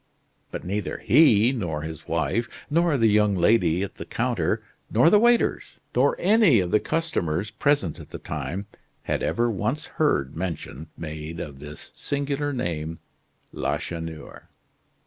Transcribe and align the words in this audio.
But 0.49 0.63
neither 0.63 0.97
he, 0.97 1.51
nor 1.51 1.83
his 1.83 2.07
wife, 2.07 2.49
nor 2.71 2.97
the 2.97 3.05
young 3.05 3.35
lady 3.35 3.83
at 3.83 3.97
the 3.97 4.05
counter, 4.07 4.63
nor 4.89 5.11
the 5.11 5.19
waiters, 5.19 5.75
nor 5.95 6.15
any 6.17 6.59
of 6.59 6.71
the 6.71 6.79
customers 6.79 7.51
present 7.51 7.99
at 7.99 8.09
the 8.09 8.17
time, 8.17 8.65
had 9.03 9.21
ever 9.21 9.51
once 9.51 9.85
heard 9.85 10.35
mention 10.35 10.87
made 10.97 11.39
of 11.39 11.59
this 11.59 11.91
singular 11.93 12.51
name 12.51 12.97
Lacheneur. 13.53 14.49